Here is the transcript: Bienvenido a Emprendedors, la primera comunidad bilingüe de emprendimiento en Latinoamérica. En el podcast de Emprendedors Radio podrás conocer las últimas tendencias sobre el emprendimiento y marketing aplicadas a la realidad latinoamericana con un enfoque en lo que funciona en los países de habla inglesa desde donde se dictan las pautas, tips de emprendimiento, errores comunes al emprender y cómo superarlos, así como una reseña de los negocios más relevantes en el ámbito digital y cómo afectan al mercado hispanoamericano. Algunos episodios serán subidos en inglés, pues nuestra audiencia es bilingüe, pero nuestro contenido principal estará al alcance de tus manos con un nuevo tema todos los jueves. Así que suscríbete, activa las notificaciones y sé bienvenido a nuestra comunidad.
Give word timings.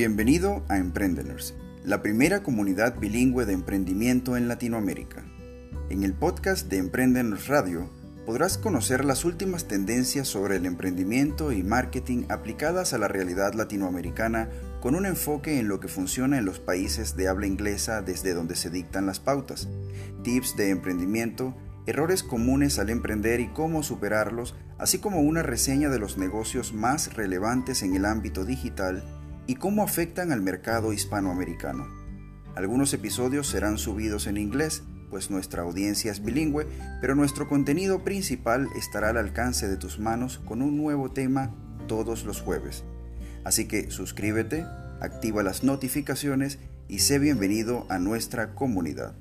Bienvenido 0.00 0.64
a 0.68 0.78
Emprendedors, 0.78 1.54
la 1.84 2.00
primera 2.00 2.42
comunidad 2.42 2.98
bilingüe 2.98 3.44
de 3.44 3.52
emprendimiento 3.52 4.38
en 4.38 4.48
Latinoamérica. 4.48 5.22
En 5.90 6.04
el 6.04 6.14
podcast 6.14 6.70
de 6.70 6.78
Emprendedors 6.78 7.48
Radio 7.48 7.90
podrás 8.24 8.56
conocer 8.56 9.04
las 9.04 9.26
últimas 9.26 9.68
tendencias 9.68 10.26
sobre 10.26 10.56
el 10.56 10.64
emprendimiento 10.64 11.52
y 11.52 11.62
marketing 11.62 12.24
aplicadas 12.30 12.94
a 12.94 12.98
la 12.98 13.08
realidad 13.08 13.52
latinoamericana 13.52 14.48
con 14.80 14.94
un 14.94 15.04
enfoque 15.04 15.58
en 15.58 15.68
lo 15.68 15.80
que 15.80 15.88
funciona 15.88 16.38
en 16.38 16.46
los 16.46 16.60
países 16.60 17.14
de 17.14 17.28
habla 17.28 17.46
inglesa 17.46 18.00
desde 18.00 18.32
donde 18.32 18.56
se 18.56 18.70
dictan 18.70 19.04
las 19.04 19.20
pautas, 19.20 19.68
tips 20.22 20.56
de 20.56 20.70
emprendimiento, 20.70 21.54
errores 21.84 22.22
comunes 22.22 22.78
al 22.78 22.88
emprender 22.88 23.40
y 23.40 23.48
cómo 23.48 23.82
superarlos, 23.82 24.54
así 24.78 24.96
como 24.96 25.20
una 25.20 25.42
reseña 25.42 25.90
de 25.90 25.98
los 25.98 26.16
negocios 26.16 26.72
más 26.72 27.12
relevantes 27.12 27.82
en 27.82 27.94
el 27.94 28.06
ámbito 28.06 28.46
digital 28.46 29.19
y 29.50 29.56
cómo 29.56 29.82
afectan 29.82 30.30
al 30.30 30.42
mercado 30.42 30.92
hispanoamericano. 30.92 31.88
Algunos 32.54 32.94
episodios 32.94 33.48
serán 33.48 33.78
subidos 33.78 34.28
en 34.28 34.36
inglés, 34.36 34.84
pues 35.10 35.28
nuestra 35.28 35.62
audiencia 35.62 36.12
es 36.12 36.22
bilingüe, 36.22 36.68
pero 37.00 37.16
nuestro 37.16 37.48
contenido 37.48 38.04
principal 38.04 38.68
estará 38.76 39.08
al 39.08 39.16
alcance 39.16 39.66
de 39.66 39.76
tus 39.76 39.98
manos 39.98 40.38
con 40.44 40.62
un 40.62 40.76
nuevo 40.76 41.10
tema 41.10 41.52
todos 41.88 42.24
los 42.24 42.40
jueves. 42.40 42.84
Así 43.42 43.66
que 43.66 43.90
suscríbete, 43.90 44.64
activa 45.00 45.42
las 45.42 45.64
notificaciones 45.64 46.60
y 46.86 47.00
sé 47.00 47.18
bienvenido 47.18 47.86
a 47.88 47.98
nuestra 47.98 48.54
comunidad. 48.54 49.16